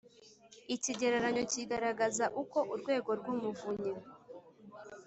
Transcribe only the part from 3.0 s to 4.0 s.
rw umuvunyi